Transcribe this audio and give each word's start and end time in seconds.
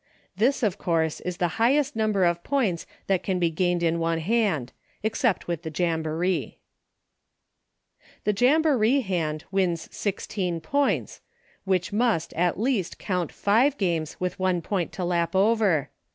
This, 0.35 0.63
of 0.63 0.79
course, 0.79 1.19
is 1.21 1.37
the 1.37 1.61
highest 1.61 1.95
number 1.95 2.25
of 2.25 2.43
points 2.43 2.87
that 3.05 3.21
can 3.21 3.37
be 3.37 3.51
gained 3.51 3.83
in 3.83 3.99
one 3.99 4.17
hand— 4.17 4.73
ex 5.03 5.19
cept 5.19 5.47
with 5.47 5.61
the 5.61 5.69
Jamboree. 5.69 6.57
76 8.23 8.23
EUCHRE. 8.23 8.23
The 8.31 8.45
Jamboree 8.45 9.01
hand 9.01 9.43
wins 9.51 9.95
sixteen 9.95 10.59
points, 10.59 11.21
which 11.65 11.93
must, 11.93 12.33
at 12.33 12.59
least, 12.59 12.97
count 12.97 13.31
five 13.31 13.77
games 13.77 14.19
with 14.19 14.39
one 14.39 14.63
point 14.63 14.91
to 14.93 15.05
lap 15.05 15.35
over. 15.35 15.91